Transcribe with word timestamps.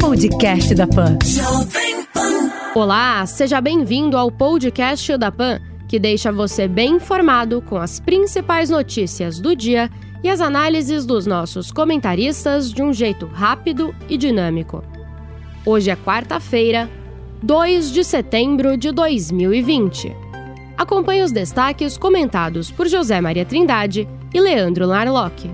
Podcast 0.00 0.72
da 0.76 0.86
Pan. 0.86 1.18
Olá, 2.72 3.26
seja 3.26 3.60
bem-vindo 3.60 4.16
ao 4.16 4.30
podcast 4.30 5.16
da 5.16 5.32
Pan, 5.32 5.58
que 5.88 5.98
deixa 5.98 6.30
você 6.30 6.68
bem 6.68 6.92
informado 6.92 7.60
com 7.60 7.76
as 7.76 7.98
principais 7.98 8.70
notícias 8.70 9.40
do 9.40 9.56
dia 9.56 9.90
e 10.22 10.28
as 10.28 10.40
análises 10.40 11.04
dos 11.04 11.26
nossos 11.26 11.72
comentaristas 11.72 12.72
de 12.72 12.80
um 12.80 12.92
jeito 12.92 13.26
rápido 13.26 13.92
e 14.08 14.16
dinâmico. 14.16 14.84
Hoje 15.66 15.90
é 15.90 15.96
quarta-feira, 15.96 16.88
2 17.42 17.90
de 17.90 18.04
setembro 18.04 18.76
de 18.76 18.92
2020. 18.92 20.14
Acompanhe 20.78 21.22
os 21.22 21.32
destaques 21.32 21.98
comentados 21.98 22.70
por 22.70 22.86
José 22.86 23.20
Maria 23.20 23.44
Trindade 23.44 24.08
e 24.32 24.40
Leandro 24.40 24.86
Narlock. 24.86 25.50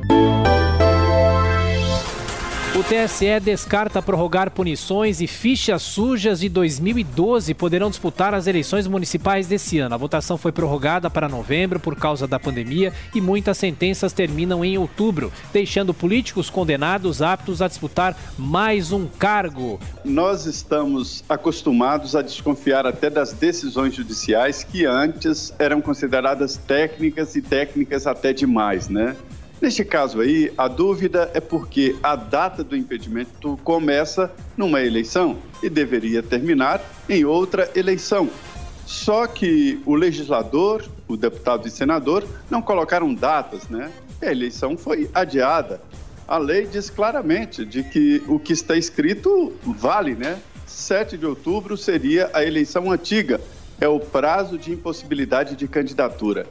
O 2.77 2.85
TSE 2.85 3.41
descarta 3.41 4.03
prorrogar 4.03 4.51
punições 4.51 5.23
e 5.23 5.27
fichas 5.27 5.81
sujas 5.81 6.41
de 6.41 6.51
2012 6.51 7.55
poderão 7.55 7.89
disputar 7.89 8.35
as 8.35 8.47
eleições 8.47 8.87
municipais 8.87 9.47
desse 9.47 9.79
ano. 9.79 9.95
A 9.95 9.99
votação 9.99 10.37
foi 10.37 10.53
prorrogada 10.53 11.09
para 11.09 11.27
novembro 11.27 11.81
por 11.81 11.97
causa 11.97 12.27
da 12.27 12.39
pandemia 12.39 12.93
e 13.15 13.21
muitas 13.21 13.57
sentenças 13.57 14.13
terminam 14.13 14.63
em 14.63 14.77
outubro, 14.77 15.33
deixando 15.55 15.95
políticos 15.95 16.51
condenados 16.51 17.23
aptos 17.23 17.63
a 17.63 17.69
disputar 17.69 18.15
mais 18.37 18.93
um 18.93 19.07
cargo. 19.07 19.81
Nós 20.05 20.45
estamos 20.45 21.25
acostumados 21.31 22.15
a 22.15 22.21
desconfiar 22.21 22.85
até 22.85 23.09
das 23.09 23.33
decisões 23.33 23.95
judiciais 23.95 24.63
que 24.63 24.85
antes 24.85 25.51
eram 25.59 25.81
consideradas 25.81 26.59
técnicas 26.59 27.37
e 27.37 27.41
técnicas 27.41 28.07
até 28.07 28.35
demais, 28.35 28.91
né? 28.91 29.17
Neste 29.61 29.85
caso 29.85 30.21
aí, 30.21 30.53
a 30.57 30.69
dúvida 30.69 31.31
é 31.33 31.41
porque 31.41 31.97
a 32.03 32.15
data 32.15 32.63
do 32.63 32.77
impedimento 32.77 33.59
começa 33.65 34.31
numa 34.57 34.83
eleição 34.83 35.39
e 35.63 35.71
deveria 35.71 36.23
terminar 36.23 36.83
em 37.09 37.25
outra 37.25 37.71
eleição. 37.75 38.29
Só 38.85 39.27
que 39.27 39.81
o 39.87 39.95
legislador, 39.95 40.85
o 41.09 41.17
deputado 41.17 41.67
e 41.67 41.71
senador, 41.71 42.25
não 42.51 42.61
colocaram 42.61 43.13
datas, 43.15 43.69
né? 43.69 43.91
A 44.21 44.27
eleição 44.27 44.77
foi 44.77 45.11
adiada. 45.15 45.81
A 46.29 46.39
lei 46.39 46.67
diz 46.67 46.91
claramente 46.91 47.65
de 47.65 47.83
que 47.83 48.23
o 48.29 48.39
que 48.39 48.53
está 48.53 48.77
escrito 48.77 49.55
vale, 49.65 50.15
né? 50.15 50.39
7 50.67 51.17
de 51.17 51.25
outubro 51.25 51.77
seria 51.77 52.31
a 52.33 52.45
eleição 52.45 52.91
antiga, 52.91 53.41
é 53.81 53.89
o 53.89 53.99
prazo 53.99 54.59
de 54.59 54.73
impossibilidade 54.73 55.57
de 55.57 55.67
candidatura. 55.67 56.47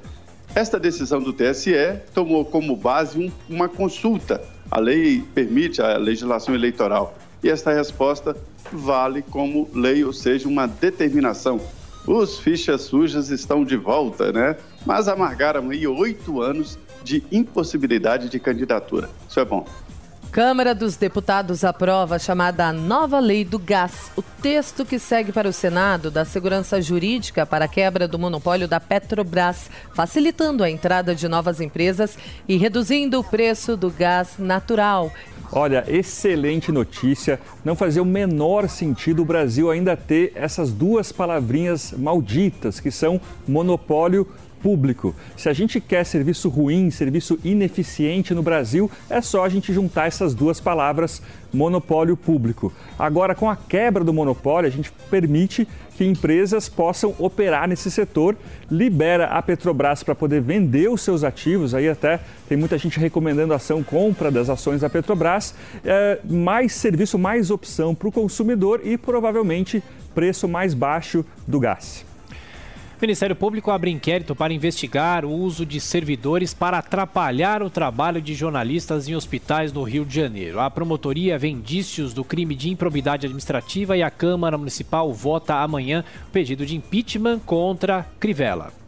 Esta 0.56 0.80
decisão 0.80 1.22
do 1.22 1.34
TSE 1.34 1.74
tomou 2.14 2.46
como 2.46 2.78
base 2.78 3.20
um, 3.20 3.30
uma 3.54 3.68
consulta. 3.68 4.42
A 4.72 4.80
lei 4.80 5.22
permite 5.34 5.82
a 5.82 5.98
legislação 5.98 6.56
eleitoral 6.56 7.14
e 7.44 7.50
esta 7.50 7.74
resposta 7.74 8.38
vale 8.72 9.22
como 9.22 9.70
lei, 9.74 10.06
ou 10.06 10.14
seja, 10.14 10.48
uma 10.48 10.66
determinação. 10.66 11.60
Os 12.08 12.40
fichas 12.40 12.84
sujas 12.84 13.32
estão 13.32 13.66
de 13.66 13.76
volta, 13.76 14.32
né? 14.32 14.56
Mas 14.86 15.10
amargaram 15.10 15.72
aí 15.72 15.86
oito 15.86 16.42
anos 16.42 16.80
de 17.04 17.22
impossibilidade 17.34 18.30
de 18.30 18.40
candidatura. 18.40 19.10
Isso 19.28 19.42
é 19.42 19.46
bom. 19.46 19.68
Câmara 20.36 20.76
dos 20.76 20.98
Deputados 20.98 21.64
aprova 21.64 22.18
a 22.18 22.20
chamada 22.20 22.74
Nova 22.74 23.22
Lei 23.22 23.46
do 23.46 23.58
Gás. 23.58 24.12
O 24.18 24.22
texto 24.22 24.84
que 24.84 25.00
segue 25.00 25.32
para 25.32 25.48
o 25.48 25.54
Senado 25.54 26.12
dá 26.12 26.26
segurança 26.26 26.82
jurídica 26.82 27.46
para 27.46 27.64
a 27.64 27.68
quebra 27.70 28.06
do 28.06 28.20
monopólio 28.20 28.68
da 28.68 28.78
Petrobras, 28.78 29.70
facilitando 29.94 30.62
a 30.62 30.70
entrada 30.70 31.16
de 31.16 31.30
novas 31.30 31.62
empresas 31.62 32.18
e 32.50 32.58
reduzindo 32.58 33.18
o 33.18 33.24
preço 33.24 33.78
do 33.78 33.90
gás 33.90 34.34
natural. 34.38 35.10
Olha, 35.54 35.86
excelente 35.88 36.70
notícia. 36.70 37.40
Não 37.64 37.74
fazia 37.74 38.02
o 38.02 38.06
menor 38.06 38.68
sentido 38.68 39.22
o 39.22 39.26
Brasil 39.26 39.72
ainda 39.72 39.96
ter 39.96 40.34
essas 40.36 40.70
duas 40.70 41.14
palavrinhas 41.14 41.94
malditas 41.98 42.82
que 42.82 42.92
são 42.92 43.22
monopólio 43.48 44.28
público. 44.62 45.16
Se 45.38 45.50
a 45.50 45.54
gente 45.54 45.80
quer 45.80 46.04
serviço 46.06 46.50
ruim, 46.50 46.90
serviço 46.90 47.40
ineficiente 47.44 48.34
no 48.34 48.42
Brasil, 48.42 48.90
é 49.10 49.22
só 49.22 49.46
a 49.46 49.50
gente 49.50 49.74
juntar 49.74 50.08
essas 50.08 50.34
duas 50.34 50.60
palavras, 50.60 51.22
monopólio 51.54 52.18
público. 52.18 52.74
Agora, 52.98 53.34
com 53.34 53.50
a 53.50 53.56
quebra 53.56 54.04
do 54.04 54.14
monopólio, 54.14 54.68
a 54.68 54.72
gente 54.72 54.92
permite 55.10 55.68
que 55.96 56.04
empresas 56.04 56.68
possam 56.68 57.16
operar 57.18 57.68
nesse 57.68 57.90
setor, 57.90 58.36
libera 58.70 59.28
a 59.28 59.42
Petrobras 59.42 60.04
para 60.04 60.14
poder 60.14 60.42
vender 60.42 60.90
os 60.90 61.02
seus 61.02 61.24
ativos, 61.24 61.74
aí 61.74 61.88
até 61.88 62.20
tem 62.50 62.58
muita 62.58 62.78
gente 62.78 63.00
recomendando 63.00 63.54
ação 63.54 63.82
compra 63.82 64.30
das 64.30 64.50
ações 64.50 64.82
da 64.82 64.90
Petrobras, 64.90 65.56
é, 65.84 66.20
mais 66.30 66.74
serviço, 66.74 67.18
mais 67.18 67.50
opção 67.50 67.96
para 67.96 68.10
o 68.10 68.12
consumidor 68.12 68.82
e 68.84 68.98
provavelmente 68.98 69.82
preço 70.14 70.48
mais 70.48 70.74
baixo 70.74 71.26
do 71.48 71.60
gás. 71.60 72.06
O 72.98 73.02
Ministério 73.02 73.36
Público 73.36 73.72
abre 73.72 73.92
inquérito 73.92 74.34
para 74.34 74.54
investigar 74.54 75.26
o 75.26 75.30
uso 75.30 75.66
de 75.66 75.82
servidores 75.82 76.54
para 76.54 76.78
atrapalhar 76.78 77.62
o 77.62 77.70
trabalho 77.70 78.22
de 78.22 78.34
jornalistas 78.34 79.10
em 79.10 79.16
hospitais 79.16 79.74
no 79.74 79.84
Rio 79.84 80.06
de 80.06 80.16
Janeiro. 80.16 80.62
A 80.62 80.72
promotoria 80.72 81.38
vê 81.38 81.50
indícios 81.50 82.14
do 82.14 82.24
crime 82.24 82.56
de 82.56 82.70
improbidade 82.70 83.26
administrativa 83.26 83.98
e 83.98 84.02
a 84.02 84.10
Câmara 84.10 84.58
Municipal 84.58 85.12
vota 85.12 85.56
amanhã 85.56 86.06
pedido 86.32 86.66
de 86.66 86.78
impeachment 86.78 87.40
contra 87.40 88.08
Crivella. 88.18 88.85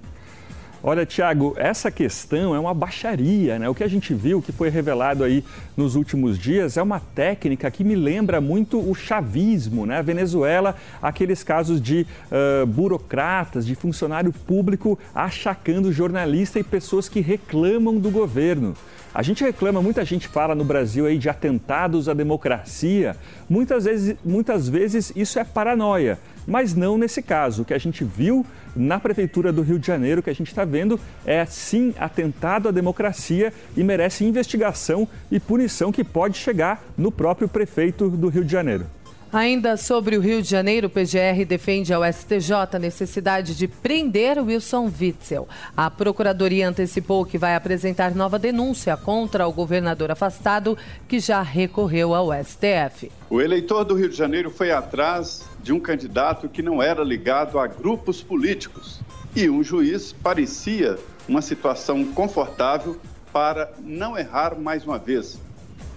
Olha, 0.84 1.06
Tiago, 1.06 1.56
essa 1.58 1.90
questão 1.90 2.54
é 2.54 2.60
uma 2.60 2.74
baixaria, 2.74 3.58
né? 3.58 3.68
O 3.68 3.74
que 3.74 3.84
a 3.84 3.88
gente 3.88 4.14
viu, 4.14 4.42
que 4.42 4.52
foi 4.52 4.70
revelado 4.70 5.24
aí 5.24 5.44
nos 5.76 5.96
últimos 5.96 6.38
dias, 6.38 6.78
é 6.78 6.82
uma 6.82 7.00
técnica 7.00 7.70
que 7.72 7.84
me 7.84 7.96
lembra 7.96 8.40
muito 8.40 8.80
o 8.80 8.94
chavismo, 8.94 9.88
né? 9.88 9.98
A 9.98 10.04
Venezuela, 10.04 10.76
aqueles 11.02 11.44
casos 11.44 11.82
de 11.82 12.06
uh, 12.32 12.66
burocratas, 12.68 13.66
de 13.66 13.74
funcionário 13.74 14.32
público 14.32 15.00
achacando 15.16 15.92
jornalista 15.92 16.60
e 16.60 16.64
pessoas 16.64 17.10
que 17.10 17.22
reclamam 17.22 17.98
do 17.98 18.12
governo. 18.12 18.76
A 19.18 19.24
gente 19.24 19.44
reclama, 19.44 19.82
muita 19.82 20.06
gente 20.06 20.28
fala 20.28 20.54
no 20.54 20.64
Brasil 20.64 21.08
aí 21.08 21.18
de 21.18 21.28
atentados 21.28 22.08
à 22.08 22.14
democracia. 22.14 23.18
Muitas 23.50 23.86
vezes, 23.86 24.16
muitas 24.24 24.70
vezes 24.70 25.12
isso 25.16 25.40
é 25.40 25.44
paranoia, 25.44 26.20
mas 26.46 26.76
não 26.76 27.00
nesse 27.00 27.24
caso. 27.24 27.64
O 27.64 27.66
que 27.66 27.74
a 27.74 27.80
gente 27.80 28.04
viu 28.04 28.46
na 28.76 29.00
Prefeitura 29.00 29.52
do 29.52 29.64
Rio 29.64 29.80
de 29.80 29.88
Janeiro, 29.88 30.22
que 30.22 30.30
a 30.30 30.36
gente 30.36 30.50
está 30.50 30.64
vendo, 30.64 31.00
é 31.26 31.44
sim 31.48 31.96
atentado 31.98 32.70
à 32.70 32.72
democracia 32.72 33.52
e 33.76 33.84
merece 33.84 34.24
investigação 34.24 35.08
e 35.32 35.40
punição 35.40 35.92
que 35.92 36.04
pode 36.04 36.38
chegar 36.38 36.84
no 36.96 37.12
próprio 37.12 37.48
prefeito 37.48 38.12
do 38.12 38.28
Rio 38.28 38.46
de 38.46 38.52
Janeiro. 38.52 38.86
Ainda 39.32 39.76
sobre 39.76 40.16
o 40.16 40.22
Rio 40.22 40.42
de 40.42 40.50
Janeiro, 40.50 40.88
o 40.88 40.90
PGR 40.90 41.44
defende 41.46 41.94
ao 41.94 42.02
STJ 42.02 42.54
a 42.72 42.80
necessidade 42.80 43.58
de 43.58 43.68
prender 43.68 44.42
Wilson 44.42 44.90
Witzel. 45.00 45.50
A 45.76 45.92
Procuradoria 45.92 46.70
antecipou 46.70 47.26
que 47.26 47.38
vai 47.38 47.54
apresentar 47.54 48.16
nova 48.16 48.40
denúncia 48.40 48.96
contra 48.96 49.46
o 49.46 49.52
governador 49.52 50.12
afastado, 50.12 50.78
que 51.10 51.20
já 51.20 51.42
recorreu 51.42 52.16
ao 52.16 52.30
STF. 52.42 53.12
O 53.30 53.42
eleitor 53.42 53.84
do 53.84 53.96
Rio 53.96 54.08
de 54.08 54.16
Janeiro 54.16 54.50
foi 54.50 54.72
atrás 54.72 55.46
de 55.62 55.74
um 55.74 55.80
candidato 55.80 56.48
que 56.48 56.62
não 56.62 56.82
era 56.82 57.04
ligado 57.04 57.60
a 57.60 57.68
grupos 57.68 58.24
políticos. 58.24 59.02
E 59.36 59.50
um 59.50 59.62
juiz 59.62 60.14
parecia 60.14 60.98
uma 61.28 61.42
situação 61.42 62.06
confortável 62.06 62.98
para 63.34 63.74
não 63.84 64.18
errar 64.18 64.58
mais 64.58 64.86
uma 64.86 64.98
vez. 64.98 65.38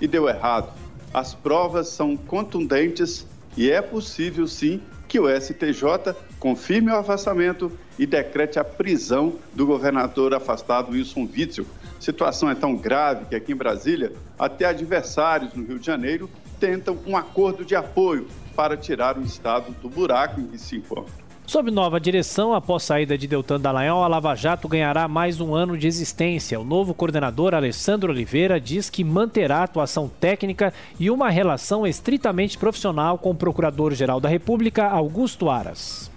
E 0.00 0.08
deu 0.08 0.28
errado. 0.28 0.72
As 1.12 1.34
provas 1.34 1.88
são 1.88 2.16
contundentes 2.16 3.26
e 3.56 3.70
é 3.70 3.82
possível 3.82 4.46
sim 4.46 4.80
que 5.08 5.18
o 5.18 5.28
STJ 5.28 6.14
confirme 6.38 6.92
o 6.92 6.96
afastamento 6.96 7.72
e 7.98 8.06
decrete 8.06 8.58
a 8.58 8.64
prisão 8.64 9.34
do 9.52 9.66
governador 9.66 10.32
afastado 10.32 10.92
Wilson 10.92 11.28
Witzel. 11.36 11.66
Situação 11.98 12.48
é 12.48 12.54
tão 12.54 12.76
grave 12.76 13.26
que 13.26 13.34
aqui 13.34 13.52
em 13.52 13.56
Brasília, 13.56 14.12
até 14.38 14.66
adversários 14.66 15.52
no 15.52 15.64
Rio 15.64 15.80
de 15.80 15.86
Janeiro 15.86 16.30
tentam 16.60 16.96
um 17.06 17.16
acordo 17.16 17.64
de 17.64 17.74
apoio 17.74 18.28
para 18.54 18.76
tirar 18.76 19.18
o 19.18 19.22
Estado 19.22 19.74
do 19.82 19.88
buraco 19.88 20.40
em 20.40 20.46
que 20.46 20.58
se 20.58 20.76
encontra. 20.76 21.29
Sob 21.50 21.68
nova 21.68 21.98
direção, 21.98 22.54
após 22.54 22.84
saída 22.84 23.18
de 23.18 23.26
Deltan 23.26 23.58
Dallagnol, 23.58 24.04
a 24.04 24.06
Lava 24.06 24.36
Jato 24.36 24.68
ganhará 24.68 25.08
mais 25.08 25.40
um 25.40 25.52
ano 25.52 25.76
de 25.76 25.88
existência. 25.88 26.60
O 26.60 26.64
novo 26.64 26.94
coordenador, 26.94 27.56
Alessandro 27.56 28.12
Oliveira, 28.12 28.60
diz 28.60 28.88
que 28.88 29.02
manterá 29.02 29.64
atuação 29.64 30.08
técnica 30.20 30.72
e 30.96 31.10
uma 31.10 31.28
relação 31.28 31.84
estritamente 31.84 32.56
profissional 32.56 33.18
com 33.18 33.30
o 33.30 33.34
Procurador-Geral 33.34 34.20
da 34.20 34.28
República, 34.28 34.86
Augusto 34.86 35.50
Aras. 35.50 36.08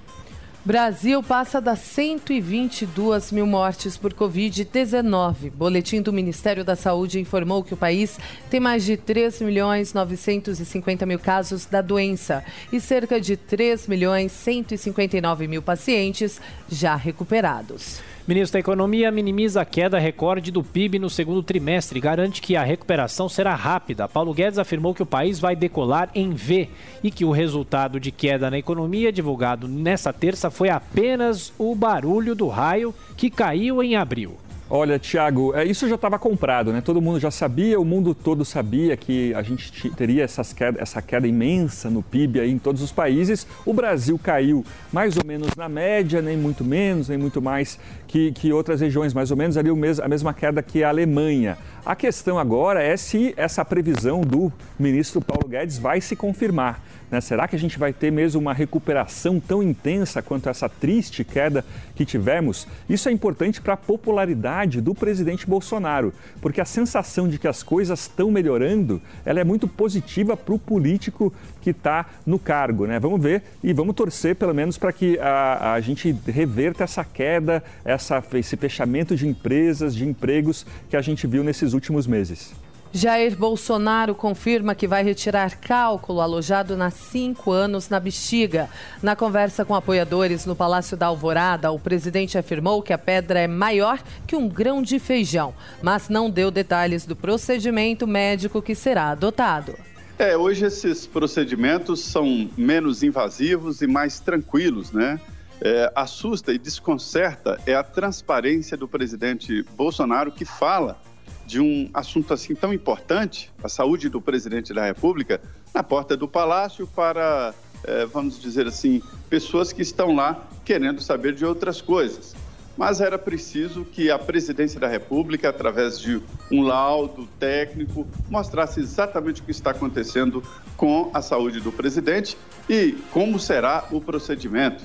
Brasil 0.65 1.21
passa 1.21 1.59
das 1.59 1.79
122 1.79 3.33
mil 3.33 3.45
mortes 3.45 3.97
por 3.97 4.13
Covid-19. 4.13 5.51
Boletim 5.51 6.01
do 6.01 6.13
Ministério 6.13 6.63
da 6.63 6.73
Saúde 6.73 7.19
informou 7.19 7.65
que 7.65 7.73
o 7.73 7.77
país 7.77 8.17
tem 8.49 8.61
mais 8.61 8.85
de 8.85 8.95
3 8.95 9.41
milhões 9.41 9.93
950 9.93 11.05
mil 11.05 11.19
casos 11.19 11.65
da 11.65 11.81
doença 11.81 12.45
e 12.71 12.79
cerca 12.79 13.19
de 13.19 13.35
3 13.35 13.89
milhões 13.89 14.31
159 14.31 15.49
mil 15.49 15.61
pacientes 15.61 16.39
já 16.69 16.95
recuperados. 16.95 18.12
Ministro 18.25 18.53
da 18.53 18.59
Economia 18.61 19.11
minimiza 19.11 19.59
a 19.59 19.65
queda 19.65 19.99
recorde 19.99 20.49
do 20.49 20.63
PIB 20.63 20.97
no 20.97 21.09
segundo 21.09 21.43
trimestre 21.43 21.99
e 21.99 22.01
garante 22.01 22.41
que 22.41 22.55
a 22.55 22.63
recuperação 22.63 23.27
será 23.27 23.53
rápida. 23.53 24.07
Paulo 24.07 24.33
Guedes 24.33 24.57
afirmou 24.57 24.93
que 24.93 25.03
o 25.03 25.05
país 25.05 25.41
vai 25.41 25.57
decolar 25.57 26.09
em 26.15 26.31
V 26.31 26.69
e 27.03 27.11
que 27.11 27.25
o 27.25 27.31
resultado 27.31 27.99
de 27.99 28.13
queda 28.13 28.49
na 28.49 28.57
economia 28.57 29.11
divulgado 29.11 29.67
nesta 29.67 30.13
terça 30.13 30.49
foi 30.49 30.69
apenas 30.69 31.51
o 31.57 31.75
barulho 31.75 32.33
do 32.33 32.47
raio 32.47 32.95
que 33.17 33.29
caiu 33.29 33.83
em 33.83 33.97
abril. 33.97 34.37
Olha, 34.75 34.97
Tiago, 34.97 35.53
é, 35.53 35.63
isso 35.63 35.87
já 35.87 35.93
estava 35.93 36.17
comprado, 36.17 36.73
né? 36.73 36.81
Todo 36.81 36.99
mundo 36.99 37.19
já 37.19 37.29
sabia, 37.29 37.79
o 37.79 37.85
mundo 37.85 38.15
todo 38.15 38.43
sabia 38.43 38.97
que 38.97 39.31
a 39.35 39.43
gente 39.43 39.87
teria 39.91 40.25
queda, 40.55 40.81
essa 40.81 40.99
queda 40.99 41.27
imensa 41.27 41.91
no 41.91 42.01
PIB 42.01 42.39
aí 42.39 42.49
em 42.49 42.57
todos 42.57 42.81
os 42.81 42.91
países. 42.91 43.45
O 43.67 43.71
Brasil 43.71 44.17
caiu 44.17 44.65
mais 44.91 45.15
ou 45.15 45.23
menos 45.23 45.49
na 45.55 45.69
média, 45.69 46.23
nem 46.23 46.35
muito 46.35 46.65
menos, 46.65 47.07
nem 47.07 47.19
muito 47.19 47.39
mais 47.39 47.77
que, 48.07 48.31
que 48.31 48.51
outras 48.51 48.81
regiões, 48.81 49.13
mais 49.13 49.29
ou 49.29 49.37
menos 49.37 49.57
ali 49.57 49.69
o 49.69 49.75
mes, 49.75 49.99
a 49.99 50.07
mesma 50.07 50.33
queda 50.33 50.63
que 50.63 50.83
a 50.83 50.89
Alemanha. 50.89 51.55
A 51.85 51.95
questão 51.95 52.39
agora 52.39 52.81
é 52.81 52.97
se 52.97 53.31
essa 53.37 53.63
previsão 53.63 54.21
do 54.21 54.51
ministro 54.79 55.21
Paulo 55.21 55.47
Guedes 55.47 55.77
vai 55.77 56.01
se 56.01 56.15
confirmar. 56.15 56.81
Né? 57.13 57.21
Será 57.21 57.47
que 57.47 57.55
a 57.55 57.59
gente 57.59 57.77
vai 57.77 57.93
ter 57.93 58.11
mesmo 58.11 58.41
uma 58.41 58.55
recuperação 58.55 59.39
tão 59.39 59.61
intensa 59.61 60.19
quanto 60.19 60.49
essa 60.49 60.67
triste 60.67 61.23
queda 61.23 61.63
que 61.93 62.05
tivemos? 62.05 62.67
Isso 62.89 63.07
é 63.07 63.11
importante 63.11 63.61
para 63.61 63.75
a 63.75 63.77
popularidade 63.77 64.81
do 64.81 64.95
presidente 64.95 65.45
Bolsonaro, 65.45 66.11
porque 66.41 66.59
a 66.59 66.65
sensação 66.65 67.27
de 67.27 67.37
que 67.37 67.47
as 67.47 67.61
coisas 67.61 67.99
estão 67.99 68.31
melhorando, 68.31 68.99
ela 69.23 69.39
é 69.39 69.43
muito 69.43 69.67
positiva 69.67 70.35
para 70.35 70.55
o 70.55 70.57
político 70.57 71.31
que 71.61 71.69
está 71.69 72.07
no 72.25 72.39
cargo. 72.39 72.87
Né? 72.87 72.99
Vamos 72.99 73.21
ver 73.21 73.43
e 73.63 73.73
vamos 73.73 73.93
torcer 73.93 74.35
pelo 74.35 74.55
menos 74.55 74.79
para 74.79 74.91
que 74.91 75.19
a, 75.19 75.73
a 75.73 75.81
gente 75.81 76.11
reverta 76.25 76.83
essa 76.83 77.05
queda, 77.05 77.63
essa, 77.85 78.23
esse 78.33 78.57
fechamento 78.57 79.15
de 79.15 79.27
empresas, 79.27 79.93
de 79.93 80.03
empregos 80.03 80.65
que 80.89 80.97
a 80.97 81.01
gente 81.01 81.27
viu 81.27 81.43
nesses 81.43 81.73
últimos 81.73 82.07
meses. 82.07 82.55
Jair 82.95 83.35
Bolsonaro 83.35 84.13
confirma 84.13 84.75
que 84.75 84.87
vai 84.87 85.03
retirar 85.03 85.57
cálculo 85.57 86.21
alojado 86.21 86.75
há 86.79 86.91
cinco 86.91 87.51
anos 87.51 87.89
na 87.89 87.99
bexiga. 87.99 88.69
Na 89.01 89.15
conversa 89.15 89.65
com 89.65 89.73
apoiadores 89.73 90.45
no 90.45 90.55
Palácio 90.55 90.95
da 90.95 91.07
Alvorada, 91.07 91.71
o 91.71 91.79
presidente 91.79 92.37
afirmou 92.37 92.83
que 92.83 92.93
a 92.93 92.97
pedra 92.99 93.39
é 93.39 93.47
maior 93.47 93.99
que 94.27 94.35
um 94.35 94.47
grão 94.47 94.79
de 94.79 94.99
feijão, 94.99 95.55
mas 95.81 96.07
não 96.07 96.29
deu 96.29 96.51
detalhes 96.51 97.03
do 97.03 97.15
procedimento 97.15 98.05
médico 98.05 98.61
que 98.61 98.75
será 98.75 99.09
adotado. 99.09 99.73
É, 100.19 100.37
hoje 100.37 100.63
esses 100.67 101.07
procedimentos 101.07 101.99
são 101.99 102.47
menos 102.55 103.01
invasivos 103.01 103.81
e 103.81 103.87
mais 103.87 104.19
tranquilos, 104.19 104.91
né? 104.91 105.19
É, 105.59 105.91
assusta 105.95 106.53
e 106.53 106.59
desconcerta 106.59 107.59
é 107.65 107.73
a 107.73 107.83
transparência 107.83 108.77
do 108.77 108.87
presidente 108.87 109.63
Bolsonaro 109.75 110.31
que 110.31 110.45
fala 110.45 110.99
de 111.45 111.59
um 111.59 111.89
assunto 111.93 112.33
assim 112.33 112.55
tão 112.55 112.73
importante, 112.73 113.51
a 113.63 113.69
saúde 113.69 114.09
do 114.09 114.21
presidente 114.21 114.73
da 114.73 114.85
República, 114.85 115.41
na 115.73 115.83
porta 115.83 116.15
do 116.15 116.27
palácio 116.27 116.87
para, 116.87 117.53
é, 117.83 118.05
vamos 118.05 118.39
dizer 118.39 118.67
assim, 118.67 119.01
pessoas 119.29 119.73
que 119.73 119.81
estão 119.81 120.15
lá 120.15 120.47
querendo 120.63 121.01
saber 121.01 121.33
de 121.33 121.45
outras 121.45 121.81
coisas. 121.81 122.35
Mas 122.75 123.01
era 123.01 123.19
preciso 123.19 123.85
que 123.85 124.09
a 124.09 124.17
presidência 124.17 124.79
da 124.79 124.87
República, 124.87 125.49
através 125.49 125.99
de 125.99 126.19
um 126.51 126.63
laudo 126.63 127.27
técnico, 127.39 128.07
mostrasse 128.29 128.79
exatamente 128.79 129.41
o 129.41 129.43
que 129.43 129.51
está 129.51 129.71
acontecendo 129.71 130.43
com 130.75 131.11
a 131.13 131.21
saúde 131.21 131.59
do 131.59 131.71
presidente 131.71 132.35
e 132.67 132.93
como 133.11 133.39
será 133.39 133.87
o 133.91 134.01
procedimento. 134.01 134.83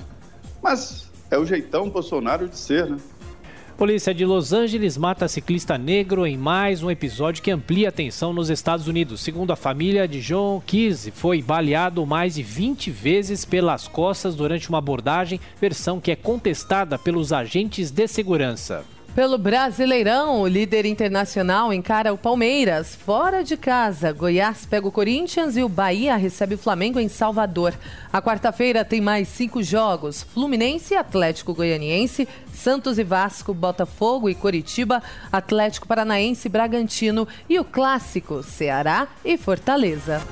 Mas 0.61 1.09
é 1.31 1.37
o 1.37 1.45
jeitão 1.45 1.89
Bolsonaro 1.89 2.47
de 2.47 2.57
ser, 2.57 2.87
né? 2.87 2.97
Polícia 3.79 4.13
de 4.13 4.25
Los 4.25 4.51
Angeles 4.51 4.97
mata 4.97 5.25
ciclista 5.29 5.77
negro 5.77 6.27
em 6.27 6.37
mais 6.37 6.83
um 6.83 6.91
episódio 6.91 7.41
que 7.41 7.49
amplia 7.49 7.87
a 7.87 7.91
tensão 7.93 8.33
nos 8.33 8.49
Estados 8.49 8.89
Unidos. 8.89 9.21
Segundo 9.21 9.53
a 9.53 9.55
família 9.55 10.05
de 10.05 10.19
John 10.19 10.61
Kise, 10.65 11.11
foi 11.11 11.41
baleado 11.41 12.05
mais 12.05 12.35
de 12.35 12.43
20 12.43 12.91
vezes 12.91 13.45
pelas 13.45 13.87
costas 13.87 14.35
durante 14.35 14.67
uma 14.67 14.79
abordagem, 14.79 15.39
versão 15.61 16.01
que 16.01 16.11
é 16.11 16.15
contestada 16.17 16.99
pelos 16.99 17.31
agentes 17.31 17.89
de 17.89 18.05
segurança. 18.05 18.83
Pelo 19.19 19.37
Brasileirão, 19.37 20.39
o 20.39 20.47
líder 20.47 20.85
internacional 20.85 21.73
encara 21.73 22.13
o 22.13 22.17
Palmeiras 22.17 22.95
fora 22.95 23.43
de 23.43 23.57
casa. 23.57 24.13
Goiás 24.13 24.65
pega 24.65 24.87
o 24.87 24.91
Corinthians 24.93 25.57
e 25.57 25.61
o 25.61 25.67
Bahia 25.67 26.15
recebe 26.15 26.55
o 26.55 26.57
Flamengo 26.57 27.01
em 27.01 27.09
Salvador. 27.09 27.73
A 28.13 28.21
quarta-feira 28.21 28.85
tem 28.85 29.01
mais 29.01 29.27
cinco 29.27 29.61
jogos: 29.61 30.23
Fluminense 30.23 30.95
Atlético 30.95 31.53
Goianiense, 31.53 32.29
Santos 32.53 32.97
e 32.97 33.03
Vasco, 33.03 33.53
Botafogo 33.53 34.29
e 34.29 34.35
Coritiba, 34.35 35.03
Atlético 35.29 35.85
Paranaense 35.85 36.47
e 36.47 36.49
Bragantino 36.49 37.27
e 37.49 37.59
o 37.59 37.65
clássico 37.65 38.41
Ceará 38.41 39.05
e 39.25 39.37
Fortaleza. 39.37 40.25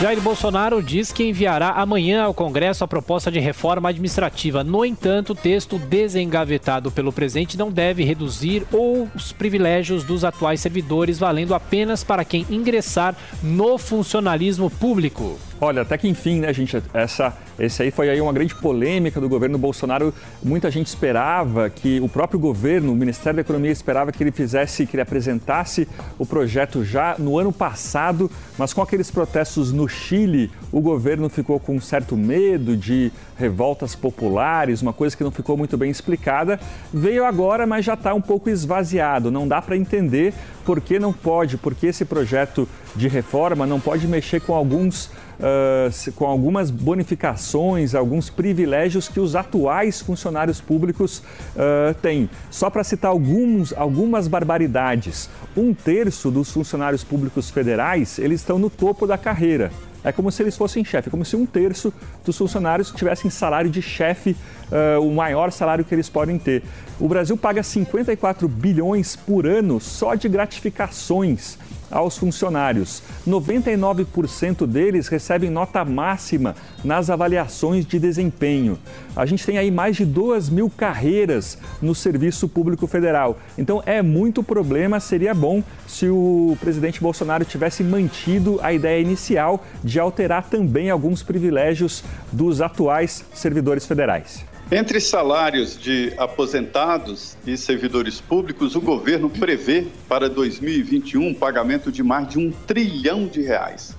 Jair 0.00 0.20
Bolsonaro 0.20 0.82
diz 0.82 1.12
que 1.12 1.22
enviará 1.22 1.70
amanhã 1.70 2.24
ao 2.24 2.34
Congresso 2.34 2.82
a 2.82 2.88
proposta 2.88 3.30
de 3.30 3.38
reforma 3.38 3.88
administrativa. 3.88 4.64
No 4.64 4.84
entanto, 4.84 5.30
o 5.30 5.36
texto 5.36 5.78
desengavetado 5.78 6.90
pelo 6.90 7.12
presidente 7.12 7.56
não 7.56 7.70
deve 7.70 8.02
reduzir 8.02 8.66
os 8.72 9.32
privilégios 9.32 10.02
dos 10.02 10.24
atuais 10.24 10.60
servidores, 10.60 11.18
valendo 11.18 11.54
apenas 11.54 12.02
para 12.02 12.24
quem 12.24 12.44
ingressar 12.50 13.14
no 13.42 13.78
funcionalismo 13.78 14.68
público. 14.68 15.38
Olha, 15.64 15.82
até 15.82 15.96
que 15.96 16.08
enfim, 16.08 16.40
né, 16.40 16.52
gente? 16.52 16.82
Essa, 16.92 17.32
esse 17.56 17.84
aí 17.84 17.92
foi 17.92 18.10
aí 18.10 18.20
uma 18.20 18.32
grande 18.32 18.52
polêmica 18.52 19.20
do 19.20 19.28
governo 19.28 19.56
Bolsonaro. 19.56 20.12
Muita 20.42 20.68
gente 20.72 20.88
esperava 20.88 21.70
que 21.70 22.00
o 22.00 22.08
próprio 22.08 22.40
governo, 22.40 22.90
o 22.90 22.96
Ministério 22.96 23.36
da 23.36 23.42
Economia, 23.42 23.70
esperava 23.70 24.10
que 24.10 24.24
ele 24.24 24.32
fizesse, 24.32 24.84
que 24.86 24.96
ele 24.96 25.02
apresentasse 25.02 25.86
o 26.18 26.26
projeto 26.26 26.84
já 26.84 27.14
no 27.16 27.38
ano 27.38 27.52
passado, 27.52 28.28
mas 28.58 28.72
com 28.72 28.82
aqueles 28.82 29.08
protestos 29.08 29.70
no 29.70 29.88
Chile, 29.88 30.50
o 30.72 30.80
governo 30.80 31.28
ficou 31.28 31.60
com 31.60 31.76
um 31.76 31.80
certo 31.80 32.16
medo 32.16 32.76
de 32.76 33.12
revoltas 33.38 33.94
populares, 33.94 34.82
uma 34.82 34.92
coisa 34.92 35.16
que 35.16 35.22
não 35.22 35.30
ficou 35.30 35.56
muito 35.56 35.76
bem 35.76 35.92
explicada. 35.92 36.58
Veio 36.92 37.24
agora, 37.24 37.68
mas 37.68 37.84
já 37.84 37.94
está 37.94 38.12
um 38.12 38.20
pouco 38.20 38.50
esvaziado. 38.50 39.30
Não 39.30 39.46
dá 39.46 39.62
para 39.62 39.76
entender 39.76 40.34
por 40.64 40.80
que 40.80 40.98
não 40.98 41.12
pode, 41.12 41.56
porque 41.56 41.86
esse 41.86 42.04
projeto 42.04 42.68
de 42.96 43.06
reforma 43.06 43.64
não 43.64 43.78
pode 43.78 44.08
mexer 44.08 44.40
com 44.40 44.54
alguns 44.54 45.08
uh, 45.42 46.12
com 46.12 46.26
algumas 46.26 46.70
bonificações, 46.70 47.94
alguns 47.94 48.30
privilégios 48.30 49.08
que 49.08 49.20
os 49.20 49.34
atuais 49.34 50.00
funcionários 50.00 50.60
públicos 50.60 51.18
uh, 51.56 51.94
têm. 52.00 52.30
Só 52.50 52.70
para 52.70 52.84
citar 52.84 53.10
alguns, 53.10 53.72
algumas 53.72 54.28
barbaridades, 54.28 55.28
um 55.56 55.74
terço 55.74 56.30
dos 56.30 56.50
funcionários 56.50 57.04
públicos 57.04 57.50
federais 57.50 58.18
eles 58.18 58.40
estão 58.40 58.58
no 58.58 58.70
topo 58.70 59.06
da 59.06 59.18
carreira. 59.18 59.70
É 60.04 60.10
como 60.10 60.32
se 60.32 60.42
eles 60.42 60.56
fossem 60.56 60.84
chefe, 60.84 61.08
é 61.08 61.10
como 61.10 61.24
se 61.24 61.36
um 61.36 61.46
terço 61.46 61.92
dos 62.24 62.36
funcionários 62.36 62.90
tivessem 62.90 63.30
salário 63.30 63.70
de 63.70 63.80
chefe, 63.80 64.36
uh, 64.70 65.00
o 65.00 65.14
maior 65.14 65.52
salário 65.52 65.84
que 65.84 65.94
eles 65.94 66.08
podem 66.08 66.38
ter. 66.38 66.62
O 66.98 67.06
Brasil 67.06 67.36
paga 67.36 67.62
54 67.62 68.48
bilhões 68.48 69.14
por 69.14 69.46
ano 69.46 69.80
só 69.80 70.14
de 70.16 70.28
gratificações 70.28 71.56
aos 71.92 72.16
funcionários. 72.16 73.02
99% 73.28 74.66
deles 74.66 75.06
recebem 75.08 75.50
nota 75.50 75.84
máxima 75.84 76.56
nas 76.82 77.10
avaliações 77.10 77.86
de 77.86 77.98
desempenho. 77.98 78.78
A 79.14 79.26
gente 79.26 79.44
tem 79.44 79.58
aí 79.58 79.70
mais 79.70 79.96
de 79.96 80.04
2 80.04 80.48
mil 80.48 80.70
carreiras 80.70 81.58
no 81.80 81.94
Serviço 81.94 82.48
Público 82.48 82.86
Federal. 82.86 83.38
Então 83.56 83.82
é 83.86 84.02
muito 84.02 84.42
problema. 84.42 84.98
Seria 84.98 85.34
bom 85.34 85.62
se 85.86 86.08
o 86.08 86.56
presidente 86.60 87.00
Bolsonaro 87.00 87.44
tivesse 87.44 87.84
mantido 87.84 88.58
a 88.62 88.72
ideia 88.72 89.00
inicial 89.00 89.64
de 89.84 90.00
alterar 90.00 90.48
também 90.48 90.90
alguns 90.90 91.22
privilégios 91.22 92.02
dos 92.32 92.60
atuais 92.60 93.24
servidores 93.34 93.86
federais. 93.86 94.51
Entre 94.74 94.98
salários 95.00 95.78
de 95.78 96.14
aposentados 96.16 97.36
e 97.46 97.58
servidores 97.58 98.22
públicos, 98.22 98.74
o 98.74 98.80
governo 98.80 99.28
prevê 99.28 99.86
para 100.08 100.30
2021 100.30 101.28
um 101.28 101.34
pagamento 101.34 101.92
de 101.92 102.02
mais 102.02 102.26
de 102.26 102.38
um 102.38 102.50
trilhão 102.50 103.26
de 103.26 103.42
reais. 103.42 103.94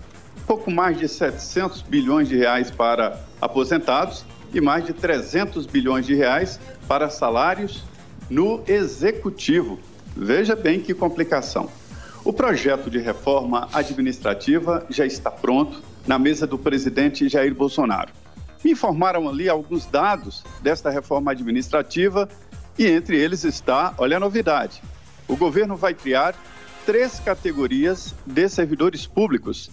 Pouco 0.47 0.71
mais 0.71 0.97
de 0.97 1.07
700 1.07 1.83
bilhões 1.83 2.27
de 2.27 2.35
reais 2.35 2.71
para 2.71 3.23
aposentados 3.39 4.25
e 4.51 4.59
mais 4.59 4.83
de 4.83 4.93
300 4.93 5.67
bilhões 5.67 6.07
de 6.07 6.15
reais 6.15 6.59
para 6.87 7.07
salários 7.07 7.83
no 8.27 8.63
executivo. 8.67 9.77
Veja 10.17 10.55
bem 10.55 10.79
que 10.79 10.95
complicação. 10.95 11.69
O 12.25 12.33
projeto 12.33 12.89
de 12.89 12.97
reforma 12.97 13.69
administrativa 13.71 14.87
já 14.89 15.05
está 15.05 15.29
pronto 15.29 15.83
na 16.07 16.17
mesa 16.17 16.47
do 16.47 16.57
presidente 16.57 17.29
Jair 17.29 17.53
Bolsonaro. 17.53 18.22
Me 18.63 18.71
informaram 18.71 19.27
ali 19.27 19.49
alguns 19.49 19.85
dados 19.85 20.43
desta 20.61 20.89
reforma 20.89 21.31
administrativa 21.31 22.29
e 22.77 22.87
entre 22.87 23.19
eles 23.19 23.43
está, 23.43 23.93
olha 23.97 24.17
a 24.17 24.19
novidade, 24.19 24.81
o 25.27 25.35
governo 25.35 25.75
vai 25.75 25.93
criar 25.93 26.35
três 26.85 27.19
categorias 27.19 28.15
de 28.25 28.47
servidores 28.49 29.05
públicos. 29.05 29.69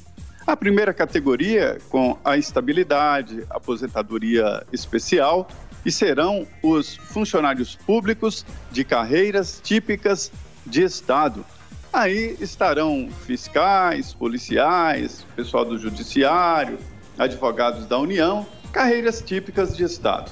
A 0.46 0.56
primeira 0.56 0.92
categoria 0.92 1.78
com 1.88 2.18
a 2.24 2.36
estabilidade, 2.36 3.44
aposentadoria 3.50 4.66
especial 4.72 5.46
e 5.84 5.90
serão 5.90 6.46
os 6.62 6.96
funcionários 6.96 7.76
públicos 7.76 8.44
de 8.70 8.84
carreiras 8.84 9.60
típicas 9.62 10.30
de 10.66 10.82
Estado. 10.82 11.44
Aí 11.92 12.36
estarão 12.40 13.08
fiscais, 13.26 14.14
policiais, 14.14 15.26
pessoal 15.34 15.64
do 15.64 15.78
judiciário, 15.78 16.78
advogados 17.18 17.86
da 17.86 17.98
União, 17.98 18.46
carreiras 18.72 19.20
típicas 19.20 19.76
de 19.76 19.84
Estado. 19.84 20.30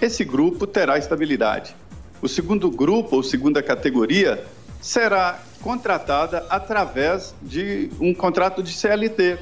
Esse 0.00 0.24
grupo 0.24 0.66
terá 0.66 0.98
estabilidade. 0.98 1.74
O 2.20 2.28
segundo 2.28 2.70
grupo, 2.70 3.16
ou 3.16 3.22
segunda 3.22 3.62
categoria, 3.62 4.44
será 4.80 5.40
contratada 5.60 6.44
através 6.50 7.34
de 7.40 7.90
um 8.00 8.12
contrato 8.12 8.62
de 8.62 8.72
CLT, 8.72 9.38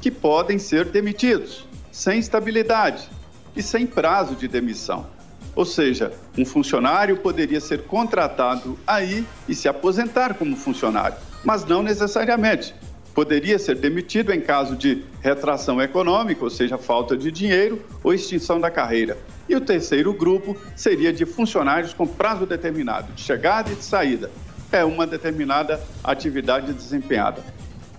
que 0.00 0.10
podem 0.10 0.58
ser 0.58 0.86
demitidos 0.86 1.66
sem 1.90 2.18
estabilidade 2.18 3.08
e 3.56 3.62
sem 3.62 3.86
prazo 3.86 4.34
de 4.34 4.48
demissão. 4.48 5.06
Ou 5.54 5.64
seja, 5.64 6.12
um 6.36 6.44
funcionário 6.44 7.16
poderia 7.18 7.60
ser 7.60 7.84
contratado 7.84 8.78
aí 8.86 9.24
e 9.48 9.54
se 9.54 9.68
aposentar 9.68 10.34
como 10.34 10.56
funcionário, 10.56 11.16
mas 11.44 11.64
não 11.64 11.82
necessariamente. 11.82 12.74
Poderia 13.14 13.58
ser 13.60 13.76
demitido 13.76 14.32
em 14.32 14.40
caso 14.40 14.74
de 14.74 15.04
retração 15.22 15.80
econômica, 15.80 16.42
ou 16.42 16.50
seja, 16.50 16.76
falta 16.76 17.16
de 17.16 17.30
dinheiro 17.30 17.80
ou 18.02 18.12
extinção 18.12 18.60
da 18.60 18.72
carreira. 18.72 19.16
E 19.48 19.54
o 19.54 19.60
terceiro 19.60 20.12
grupo 20.12 20.56
seria 20.74 21.12
de 21.12 21.24
funcionários 21.24 21.94
com 21.94 22.06
prazo 22.06 22.44
determinado, 22.44 23.12
de 23.12 23.22
chegada 23.22 23.70
e 23.70 23.76
de 23.76 23.84
saída. 23.84 24.30
É 24.72 24.84
uma 24.84 25.06
determinada 25.06 25.80
atividade 26.02 26.72
desempenhada. 26.72 27.40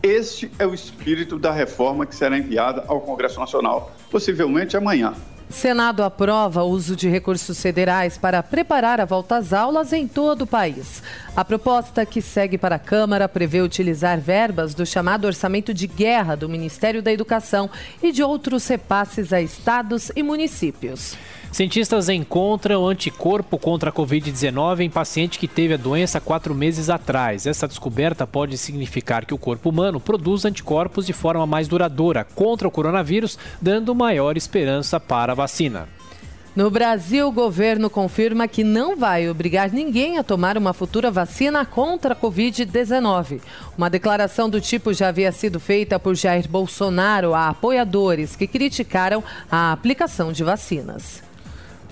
Este 0.03 0.51
é 0.60 0.67
o 0.67 0.74
espírito 0.74 1.39
da 1.39 1.51
reforma 1.51 2.05
que 2.05 2.13
será 2.13 2.38
enviada 2.38 2.84
ao 2.86 3.00
Congresso 3.00 3.39
Nacional, 3.39 3.95
possivelmente 4.12 4.75
amanhã. 4.75 5.13
Senado 5.50 6.04
aprova 6.04 6.64
o 6.64 6.70
uso 6.70 6.96
de 6.96 7.08
recursos 7.08 7.62
federais 7.62 8.18
para 8.18 8.42
preparar 8.42 9.00
a 9.00 9.06
volta 9.06 9.38
às 9.38 9.54
aulas 9.54 9.94
em 9.94 10.08
todo 10.08 10.42
o 10.42 10.48
país. 10.48 11.04
A 11.36 11.46
proposta 11.46 12.06
que 12.06 12.22
segue 12.22 12.58
para 12.58 12.75
a 12.75 12.80
Câmara 12.80 13.30
prevê 13.30 13.62
utilizar 13.62 14.20
verbas 14.20 14.74
do 14.74 14.86
chamado 14.86 15.25
orçamento 15.25 15.74
de 15.74 15.88
guerra 15.88 16.36
do 16.36 16.50
Ministério 16.50 17.02
da 17.02 17.12
Educação 17.12 17.70
e 18.02 18.12
de 18.12 18.24
outros 18.24 18.68
repasses 18.68 19.32
a 19.32 19.42
estados 19.42 20.12
e 20.16 20.24
municípios. 20.24 21.16
Cientistas 21.56 22.10
encontram 22.10 22.86
anticorpo 22.86 23.58
contra 23.58 23.90
a 23.90 23.94
Covid-19 23.94 24.82
em 24.82 24.90
paciente 24.90 25.40
que 25.40 25.48
teve 25.48 25.76
a 25.76 25.78
doença 25.78 26.20
quatro 26.20 26.54
meses 26.54 26.90
atrás. 26.90 27.48
Essa 27.48 27.66
descoberta 27.66 28.28
pode 28.28 28.58
significar 28.58 29.26
que 29.26 29.34
o 29.34 29.38
corpo 29.38 29.70
humano 29.70 29.98
produz 29.98 30.44
anticorpos 30.44 31.06
de 31.06 31.14
forma 31.14 31.48
mais 31.48 31.70
duradoura 31.70 32.28
contra 32.36 32.68
o 32.68 32.72
coronavírus, 32.72 33.40
dando 33.62 33.96
maior 33.96 34.36
esperança 34.36 35.00
para 35.00 35.32
a 35.32 35.36
vacina. 35.36 35.88
No 36.54 36.70
Brasil, 36.70 37.26
o 37.26 37.32
governo 37.32 37.90
confirma 37.90 38.50
que 38.50 38.62
não 38.62 38.98
vai 38.98 39.30
obrigar 39.30 39.72
ninguém 39.72 40.18
a 40.18 40.24
tomar 40.26 40.58
uma 40.58 40.74
futura 40.74 41.10
vacina 41.10 41.66
contra 41.66 42.12
a 42.12 42.18
Covid-19. 42.18 43.40
Uma 43.78 43.90
declaração 43.90 44.50
do 44.50 44.60
tipo 44.60 44.94
já 44.94 45.08
havia 45.08 45.32
sido 45.32 45.58
feita 45.58 45.98
por 45.98 46.16
Jair 46.16 46.50
Bolsonaro 46.50 47.34
a 47.34 47.48
apoiadores 47.48 48.36
que 48.36 48.46
criticaram 48.46 49.24
a 49.50 49.72
aplicação 49.72 50.34
de 50.34 50.44
vacinas. 50.44 51.24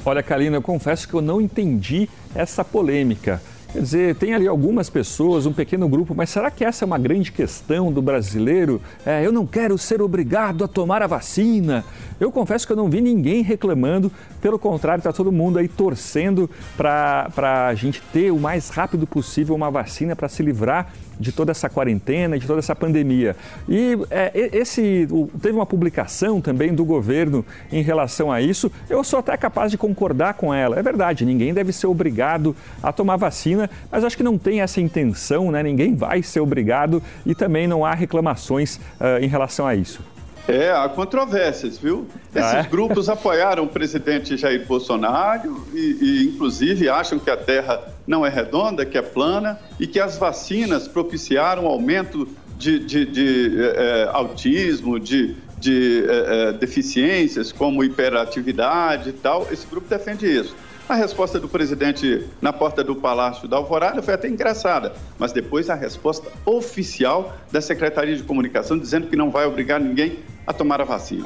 Olha, 0.06 0.22
Kalina, 0.22 0.58
eu 0.58 0.62
confesso 0.62 1.08
que 1.08 1.14
eu 1.14 1.22
não 1.22 1.40
entendi 1.40 2.10
essa 2.36 2.64
polêmica. 2.64 3.42
Quer 3.72 3.82
dizer, 3.82 4.16
tem 4.16 4.36
ali 4.36 4.48
algumas 4.48 4.88
pessoas, 4.88 5.48
um 5.48 5.52
pequeno 5.52 5.88
grupo, 5.90 6.14
mas 6.14 6.30
será 6.30 6.52
que 6.52 6.64
essa 6.64 6.84
é 6.84 6.86
uma 6.86 7.00
grande 7.00 7.32
questão 7.32 7.92
do 7.92 8.04
brasileiro? 8.04 8.80
É, 9.04 9.26
eu 9.26 9.32
não 9.32 9.48
quero 9.48 9.78
ser 9.80 10.00
obrigado 10.00 10.64
a 10.64 10.68
tomar 10.68 11.02
a 11.02 11.08
vacina. 11.08 11.84
Eu 12.20 12.32
confesso 12.32 12.68
que 12.68 12.74
eu 12.74 12.78
não 12.78 12.88
vi 12.88 13.02
ninguém 13.02 13.42
reclamando, 13.42 14.12
pelo 14.40 14.60
contrário, 14.60 15.00
está 15.00 15.12
todo 15.12 15.32
mundo 15.32 15.58
aí 15.58 15.68
torcendo 15.68 16.48
para 16.78 17.68
a 17.68 17.74
gente 17.74 18.00
ter 18.14 18.30
o 18.30 18.38
mais 18.38 18.70
rápido 18.70 19.08
possível 19.08 19.56
uma 19.56 19.72
vacina 19.72 20.16
para 20.16 20.30
se 20.30 20.44
livrar 20.44 20.94
de 21.20 21.32
toda 21.32 21.52
essa 21.52 21.70
quarentena, 21.70 22.38
de 22.38 22.48
toda 22.48 22.60
essa 22.60 22.76
pandemia. 22.76 23.36
E 23.68 23.98
é, 24.10 24.32
esse 24.54 25.08
teve 25.42 25.56
uma 25.56 25.66
publicação 25.66 26.42
também 26.42 26.74
do 26.74 26.86
governo 26.86 27.46
em 27.72 27.82
relação 27.82 28.32
a 28.32 28.42
isso. 28.42 28.72
Eu 28.90 29.04
sou 29.04 29.20
até 29.20 29.36
capaz 29.38 29.72
de 29.72 29.78
concordar 29.78 30.36
com 30.36 30.54
ela. 30.54 30.78
É 30.78 30.84
verdade, 30.84 31.26
ninguém 31.26 31.54
deve 31.54 31.72
ser 31.72 31.88
obrigado 31.88 32.56
a 32.82 32.92
tomar 32.92 33.18
vacina, 33.18 33.70
mas 33.92 34.04
acho 34.04 34.18
que 34.18 34.24
não 34.24 34.38
tem 34.38 34.62
essa 34.62 34.82
intenção, 34.82 35.52
né? 35.52 35.64
Ninguém 35.64 35.96
vai 35.96 36.22
ser 36.24 36.40
obrigado 36.40 37.02
e 37.26 37.34
também 37.36 37.68
não 37.68 37.86
há 37.86 37.94
reclamações 37.94 38.78
uh, 38.78 39.22
em 39.22 39.28
relação 39.28 39.66
a 39.66 39.76
isso. 39.76 40.13
É, 40.48 40.72
há 40.72 40.90
controvérsias, 40.90 41.78
viu? 41.78 42.06
Esses 42.36 42.54
ah, 42.54 42.58
é? 42.58 42.64
grupos 42.64 43.08
apoiaram 43.08 43.64
o 43.64 43.68
presidente 43.68 44.36
Jair 44.36 44.66
Bolsonaro 44.66 45.66
e, 45.74 45.98
e, 46.02 46.24
inclusive, 46.26 46.90
acham 46.90 47.18
que 47.18 47.30
a 47.30 47.38
Terra 47.38 47.82
não 48.06 48.26
é 48.26 48.30
redonda, 48.30 48.86
que 48.86 48.98
é 48.98 49.02
plana 49.02 49.58
e 49.80 49.88
que 49.88 50.00
as 50.00 50.18
vacinas 50.18 50.88
propiciaram 50.88 51.64
o 51.64 51.68
aumento 51.68 52.28
de, 52.58 52.80
de, 52.80 53.06
de 53.06 53.56
é, 53.58 54.10
autismo, 54.12 55.00
de, 55.00 55.36
de 55.58 56.06
é, 56.08 56.52
deficiências 56.52 57.54
como 57.54 57.82
hiperatividade 57.82 59.10
e 59.10 59.14
tal. 59.14 59.48
Esse 59.50 59.66
grupo 59.66 59.88
defende 59.88 60.26
isso. 60.26 60.54
A 60.94 60.96
resposta 60.96 61.40
do 61.40 61.50
presidente 61.50 62.24
na 62.40 62.54
porta 62.54 62.84
do 62.84 62.96
Palácio 62.96 63.48
da 63.48 63.58
Alvorada 63.58 64.00
foi 64.04 64.14
até 64.14 64.30
engraçada, 64.30 64.94
mas 65.18 65.32
depois 65.32 65.68
a 65.68 65.74
resposta 65.74 66.32
oficial 66.46 67.36
da 67.52 67.60
Secretaria 67.60 68.16
de 68.16 68.22
Comunicação 68.22 68.78
dizendo 68.78 69.08
que 69.08 69.16
não 69.16 69.32
vai 69.32 69.48
obrigar 69.48 69.80
ninguém 69.80 70.20
a 70.46 70.54
tomar 70.54 70.82
a 70.82 70.84
vacina. 70.84 71.26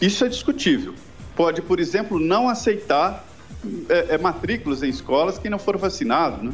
Isso 0.00 0.24
é 0.24 0.28
discutível. 0.28 0.94
Pode, 1.34 1.62
por 1.62 1.80
exemplo, 1.80 2.20
não 2.20 2.48
aceitar 2.48 3.26
é, 3.88 4.14
é, 4.14 4.18
matrículas 4.18 4.84
em 4.84 4.88
escolas 4.88 5.36
que 5.36 5.50
não 5.50 5.58
foram 5.58 5.80
vacinados, 5.80 6.44
né? 6.44 6.52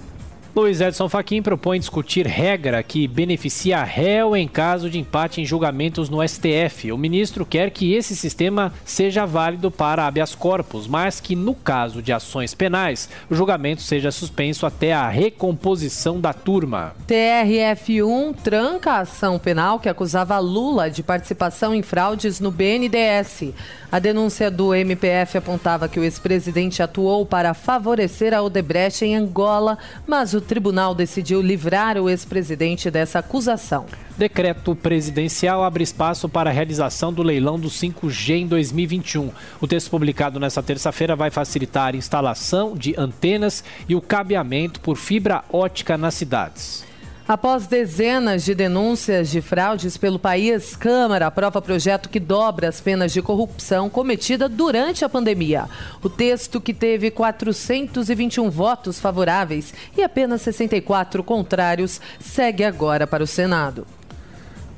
Luiz 0.54 0.82
Edson 0.82 1.08
Fachin 1.08 1.40
propõe 1.40 1.78
discutir 1.78 2.26
regra 2.26 2.82
que 2.82 3.08
beneficia 3.08 3.82
réu 3.82 4.36
em 4.36 4.46
caso 4.46 4.90
de 4.90 4.98
empate 4.98 5.40
em 5.40 5.46
julgamentos 5.46 6.10
no 6.10 6.22
STF. 6.22 6.92
O 6.92 6.98
ministro 6.98 7.46
quer 7.46 7.70
que 7.70 7.94
esse 7.94 8.14
sistema 8.14 8.70
seja 8.84 9.24
válido 9.24 9.70
para 9.70 10.06
habeas 10.06 10.34
corpus, 10.34 10.86
mas 10.86 11.20
que 11.20 11.34
no 11.34 11.54
caso 11.54 12.02
de 12.02 12.12
ações 12.12 12.52
penais, 12.52 13.08
o 13.30 13.34
julgamento 13.34 13.80
seja 13.80 14.10
suspenso 14.10 14.66
até 14.66 14.92
a 14.92 15.08
recomposição 15.08 16.20
da 16.20 16.34
turma. 16.34 16.94
TRF1 17.08 18.36
tranca 18.44 18.92
a 18.92 19.00
ação 19.00 19.38
penal 19.38 19.80
que 19.80 19.88
acusava 19.88 20.38
Lula 20.38 20.90
de 20.90 21.02
participação 21.02 21.74
em 21.74 21.80
fraudes 21.80 22.40
no 22.40 22.50
BNDES. 22.50 23.54
A 23.92 23.98
denúncia 23.98 24.50
do 24.50 24.74
MPF 24.74 25.36
apontava 25.36 25.86
que 25.86 26.00
o 26.00 26.02
ex-presidente 26.02 26.82
atuou 26.82 27.26
para 27.26 27.52
favorecer 27.52 28.32
a 28.32 28.40
Odebrecht 28.40 29.04
em 29.04 29.14
Angola, 29.14 29.76
mas 30.06 30.32
o 30.32 30.40
tribunal 30.40 30.94
decidiu 30.94 31.42
livrar 31.42 31.98
o 31.98 32.08
ex-presidente 32.08 32.90
dessa 32.90 33.18
acusação. 33.18 33.84
Decreto 34.16 34.74
presidencial 34.74 35.62
abre 35.62 35.84
espaço 35.84 36.26
para 36.26 36.48
a 36.48 36.52
realização 36.54 37.12
do 37.12 37.22
leilão 37.22 37.60
do 37.60 37.68
5G 37.68 38.36
em 38.36 38.46
2021. 38.46 39.30
O 39.60 39.66
texto 39.66 39.90
publicado 39.90 40.40
nesta 40.40 40.62
terça-feira 40.62 41.14
vai 41.14 41.30
facilitar 41.30 41.92
a 41.92 41.98
instalação 41.98 42.74
de 42.74 42.94
antenas 42.96 43.62
e 43.86 43.94
o 43.94 44.00
cabeamento 44.00 44.80
por 44.80 44.96
fibra 44.96 45.44
ótica 45.52 45.98
nas 45.98 46.14
cidades. 46.14 46.91
Após 47.32 47.66
dezenas 47.66 48.44
de 48.44 48.54
denúncias 48.54 49.30
de 49.30 49.40
fraudes 49.40 49.96
pelo 49.96 50.18
país, 50.18 50.76
Câmara 50.76 51.28
aprova 51.28 51.62
projeto 51.62 52.10
que 52.10 52.20
dobra 52.20 52.68
as 52.68 52.78
penas 52.78 53.10
de 53.10 53.22
corrupção 53.22 53.88
cometida 53.88 54.50
durante 54.50 55.02
a 55.02 55.08
pandemia. 55.08 55.64
O 56.02 56.10
texto, 56.10 56.60
que 56.60 56.74
teve 56.74 57.10
421 57.10 58.50
votos 58.50 59.00
favoráveis 59.00 59.72
e 59.96 60.02
apenas 60.02 60.42
64 60.42 61.24
contrários, 61.24 62.02
segue 62.20 62.64
agora 62.64 63.06
para 63.06 63.24
o 63.24 63.26
Senado. 63.26 63.86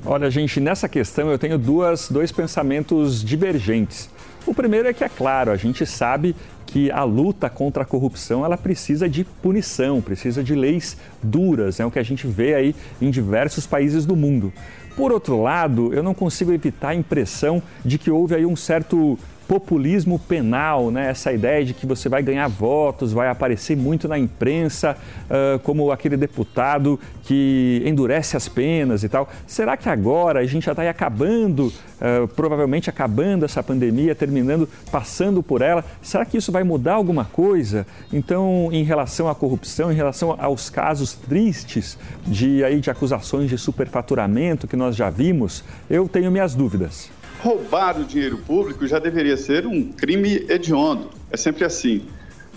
Olha, 0.05 0.31
gente, 0.31 0.61
nessa 0.61 0.87
questão 0.87 1.29
eu 1.29 1.37
tenho 1.37 1.57
duas, 1.57 2.07
dois 2.07 2.31
pensamentos 2.31 3.21
divergentes. 3.21 4.09
O 4.45 4.53
primeiro 4.53 4.87
é 4.87 4.93
que, 4.93 5.03
é 5.03 5.09
claro, 5.09 5.51
a 5.51 5.57
gente 5.57 5.85
sabe 5.85 6.33
que 6.75 6.91
a 6.91 7.05
luta 7.05 7.49
contra 7.49 7.83
a 7.83 7.85
corrupção 7.85 8.43
ela 8.43 8.57
precisa 8.57 9.07
de 9.07 9.23
punição, 9.23 10.01
precisa 10.01 10.43
de 10.43 10.53
leis 10.53 10.97
duras, 11.23 11.79
é 11.79 11.85
o 11.85 11.89
que 11.89 11.97
a 11.97 12.03
gente 12.03 12.27
vê 12.27 12.53
aí 12.53 12.75
em 13.01 13.09
diversos 13.09 13.65
países 13.65 14.05
do 14.05 14.13
mundo. 14.13 14.51
Por 14.93 15.09
outro 15.13 15.41
lado, 15.41 15.93
eu 15.93 16.03
não 16.03 16.13
consigo 16.13 16.51
evitar 16.51 16.89
a 16.89 16.95
impressão 16.95 17.63
de 17.85 17.97
que 17.97 18.11
houve 18.11 18.35
aí 18.35 18.45
um 18.45 18.57
certo 18.57 19.17
populismo 19.47 20.19
penal, 20.19 20.91
né? 20.91 21.09
essa 21.09 21.31
ideia 21.31 21.63
de 21.63 21.73
que 21.73 21.85
você 21.85 22.09
vai 22.09 22.21
ganhar 22.21 22.47
votos, 22.47 23.13
vai 23.13 23.29
aparecer 23.29 23.77
muito 23.77 24.07
na 24.07 24.17
imprensa, 24.17 24.97
uh, 25.25 25.59
como 25.59 25.91
aquele 25.91 26.17
deputado 26.17 26.99
que 27.23 27.81
endurece 27.85 28.35
as 28.35 28.47
penas 28.47 29.03
e 29.03 29.09
tal. 29.09 29.29
Será 29.45 29.77
que 29.77 29.89
agora 29.89 30.39
a 30.39 30.45
gente 30.45 30.65
já 30.65 30.71
está 30.71 30.89
acabando, 30.89 31.67
uh, 31.67 32.27
provavelmente 32.35 32.89
acabando 32.89 33.45
essa 33.45 33.61
pandemia, 33.61 34.15
terminando, 34.15 34.67
passando 34.91 35.43
por 35.43 35.61
ela? 35.61 35.83
Será 36.01 36.25
que 36.25 36.37
isso 36.37 36.51
vai 36.51 36.63
mudar 36.63 36.93
alguma 36.93 37.25
coisa? 37.25 37.85
Então, 38.11 38.69
em 38.71 38.83
relação 38.83 39.29
à 39.29 39.35
corrupção, 39.35 39.91
em 39.91 39.95
relação 39.95 40.35
aos 40.39 40.69
casos 40.69 41.13
tristes 41.13 41.97
de, 42.25 42.63
aí, 42.63 42.79
de 42.79 42.89
acusações 42.89 43.49
de 43.49 43.57
superfaturamento 43.57 44.67
que 44.67 44.75
nós 44.75 44.95
já 44.95 45.09
vimos, 45.09 45.63
eu 45.89 46.07
tenho 46.07 46.31
minhas 46.31 46.55
dúvidas 46.55 47.09
roubar 47.45 47.99
o 47.99 48.03
dinheiro 48.03 48.39
público 48.39 48.87
já 48.87 48.97
deveria 48.97 49.37
ser 49.37 49.67
um 49.67 49.91
crime 49.91 50.47
hediondo. 50.49 51.11
É 51.29 51.37
sempre 51.37 51.63
assim. 51.63 52.07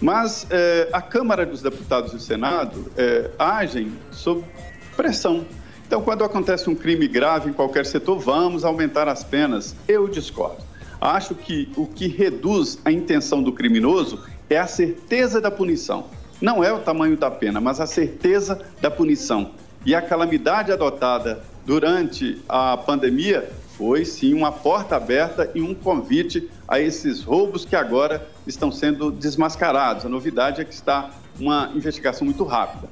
Mas 0.00 0.46
é, 0.48 0.88
a 0.90 1.02
Câmara 1.02 1.44
dos 1.44 1.60
Deputados 1.60 2.14
e 2.14 2.16
o 2.16 2.18
Senado 2.18 2.90
é, 2.96 3.30
agem 3.38 3.92
sob 4.10 4.42
pressão. 4.96 5.44
Então, 5.86 6.00
quando 6.00 6.24
acontece 6.24 6.70
um 6.70 6.74
crime 6.74 7.06
grave 7.06 7.50
em 7.50 7.52
qualquer 7.52 7.84
setor, 7.84 8.18
vamos 8.18 8.64
aumentar 8.64 9.08
as 9.08 9.22
penas. 9.22 9.76
Eu 9.86 10.08
discordo. 10.08 10.64
Acho 10.98 11.34
que 11.34 11.70
o 11.76 11.86
que 11.86 12.08
reduz 12.08 12.78
a 12.82 12.90
intenção 12.90 13.42
do 13.42 13.52
criminoso 13.52 14.24
é 14.48 14.56
a 14.56 14.66
certeza 14.66 15.38
da 15.38 15.50
punição. 15.50 16.06
Não 16.40 16.64
é 16.64 16.72
o 16.72 16.78
tamanho 16.78 17.16
da 17.16 17.30
pena, 17.30 17.60
mas 17.60 17.78
a 17.78 17.86
certeza 17.86 18.58
da 18.80 18.90
punição. 18.90 19.50
E 19.84 19.94
a 19.94 20.00
calamidade 20.00 20.72
adotada 20.72 21.42
durante 21.66 22.40
a 22.48 22.74
pandemia 22.78 23.50
foi 23.78 24.04
sim 24.04 24.34
uma 24.34 24.50
porta 24.50 24.96
aberta 24.96 25.48
e 25.54 25.62
um 25.62 25.72
convite 25.72 26.50
a 26.66 26.80
esses 26.80 27.22
roubos 27.22 27.64
que 27.64 27.76
agora 27.76 28.26
estão 28.44 28.72
sendo 28.72 29.12
desmascarados. 29.12 30.04
A 30.04 30.08
novidade 30.08 30.60
é 30.60 30.64
que 30.64 30.74
está 30.74 31.10
uma 31.38 31.70
investigação 31.76 32.24
muito 32.24 32.42
rápida. 32.42 32.88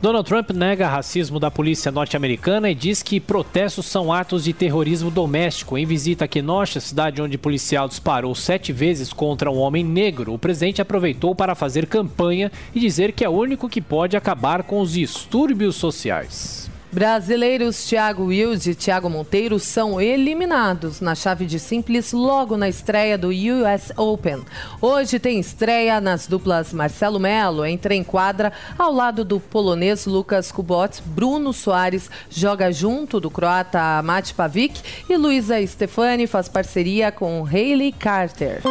Donald 0.00 0.26
Trump 0.26 0.50
nega 0.52 0.88
racismo 0.88 1.38
da 1.38 1.50
polícia 1.50 1.92
norte-americana 1.92 2.70
e 2.70 2.74
diz 2.74 3.02
que 3.02 3.20
protestos 3.20 3.84
são 3.84 4.10
atos 4.10 4.44
de 4.44 4.52
terrorismo 4.54 5.10
doméstico. 5.10 5.76
Em 5.76 5.84
visita 5.84 6.24
a 6.24 6.28
Kenosha, 6.28 6.80
cidade 6.80 7.20
onde 7.20 7.36
policial 7.36 7.86
disparou 7.86 8.34
sete 8.34 8.72
vezes 8.72 9.12
contra 9.12 9.50
um 9.50 9.58
homem 9.58 9.84
negro, 9.84 10.32
o 10.32 10.38
presidente 10.38 10.80
aproveitou 10.80 11.34
para 11.34 11.56
fazer 11.56 11.86
campanha 11.86 12.50
e 12.74 12.80
dizer 12.80 13.12
que 13.12 13.24
é 13.24 13.28
o 13.28 13.32
único 13.32 13.68
que 13.68 13.82
pode 13.82 14.16
acabar 14.16 14.62
com 14.62 14.80
os 14.80 14.92
distúrbios 14.92 15.76
sociais. 15.76 16.69
Brasileiros 16.92 17.84
Thiago 17.84 18.24
Wilde 18.24 18.72
e 18.72 18.74
Thiago 18.74 19.08
Monteiro 19.08 19.60
são 19.60 20.00
eliminados 20.00 21.00
na 21.00 21.14
chave 21.14 21.46
de 21.46 21.60
simples 21.60 22.12
logo 22.12 22.56
na 22.56 22.68
estreia 22.68 23.16
do 23.16 23.28
US 23.28 23.92
Open. 23.96 24.42
Hoje 24.80 25.20
tem 25.20 25.38
estreia 25.38 26.00
nas 26.00 26.26
duplas 26.26 26.72
Marcelo 26.72 27.20
Melo 27.20 27.64
entra 27.64 27.94
em 27.94 28.02
quadra 28.02 28.52
ao 28.76 28.92
lado 28.92 29.24
do 29.24 29.38
polonês 29.38 30.04
Lucas 30.04 30.50
Kubot. 30.50 31.00
Bruno 31.06 31.52
Soares 31.52 32.10
joga 32.28 32.72
junto 32.72 33.20
do 33.20 33.30
croata 33.30 34.02
Mate 34.02 34.34
Pavic 34.34 34.80
e 35.08 35.16
Luísa 35.16 35.64
Stefani 35.64 36.26
faz 36.26 36.48
parceria 36.48 37.12
com 37.12 37.46
Hayley 37.46 37.92
Carter. 37.92 38.62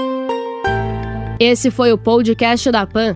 Esse 1.40 1.72
foi 1.72 1.94
o 1.94 1.98
podcast 1.98 2.70
da 2.70 2.86
PAN 2.86 3.16